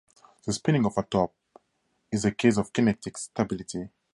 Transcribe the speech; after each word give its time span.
The 0.47 0.53
spinning 0.53 0.83
of 0.87 0.97
a 0.97 1.03
top 1.03 1.31
is 2.11 2.25
a 2.25 2.31
case 2.31 2.57
of 2.57 2.73
kinetic 2.73 3.15
stability. 3.19 3.87